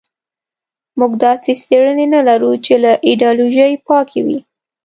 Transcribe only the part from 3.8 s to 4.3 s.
پاکې